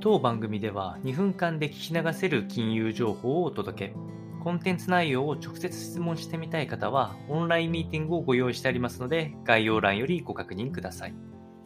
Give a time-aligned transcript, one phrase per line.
[0.00, 3.94] 当番組では2分間で聞き流せる金融情報をお届け。
[4.44, 11.14] コンテンツ内容を直接質問してみたい方は、オンラインミーティングをご用意してありますので、概要欄よりご確認ください。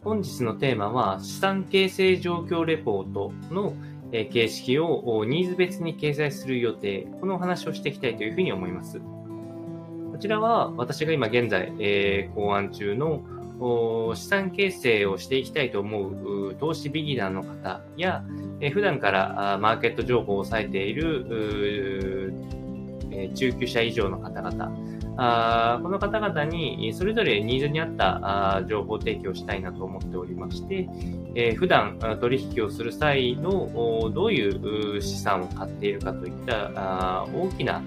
[0.03, 3.75] 本日のテーマは、資産形成状況レポートの
[4.11, 8.99] 形式をニーズ別に掲載する予定、このお話をしていきたいというふうに思います。
[8.99, 13.21] こちらは私が今現在、えー、考案中の
[14.15, 18.23] 資産形成をしていきたいと思う投資ビギナーの方や、
[18.59, 22.33] え普段からマーケット情報を抑えている
[23.35, 24.71] 中級者以上の方々、
[25.17, 30.87] あこの方々にそれぞれニーズに合ったあ情報提供したいなと思っておりまして、
[31.35, 37.81] えー、普段取引をする際のどういう資産を買っているかといった大きな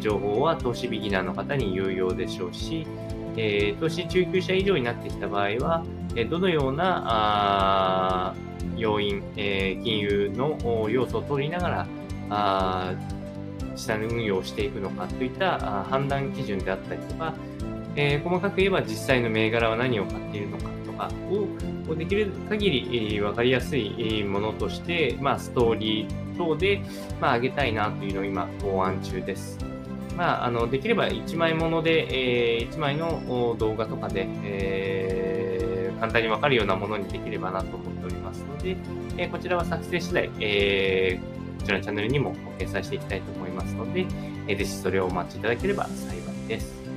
[0.00, 2.86] 情報は投資ビギナーの方に有用でしょうし、
[3.36, 8.34] え、投資中級者以上になってきた場合は、えどのようなあ
[8.76, 11.86] 要因、え、金融の要素を取りながら、
[12.30, 12.94] あ
[13.76, 17.34] 資産運用をしていくのかといった判断基準であったりとか、
[17.96, 21.10] えー、細かく言えば実際の銘柄は何を買っているのかとか
[21.88, 26.82] をできる限り分かりやすいものとして、まあ、ストーリー等で、
[27.20, 29.71] まあ、上げたいなというのを今考案中です。
[30.16, 38.76] まあ、あのできれば1枚もので、えー、1枚の動画とかで、えー、簡単に分かるようなものにできればなと思っておりますので、
[39.16, 44.06] えー、こちらは作成次第、えー、こちらのチャンネルにも掲載していきたいと思いますので、
[44.48, 46.91] えー、ぜひそれをお待ちいただければ幸いです。